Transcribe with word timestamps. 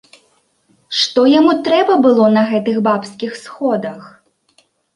Што 0.99 1.25
яму 1.39 1.53
трэба 1.67 1.99
было 2.07 2.25
на 2.39 2.43
гэтых 2.55 2.81
бабскіх 2.89 3.39
сходах? 3.45 4.01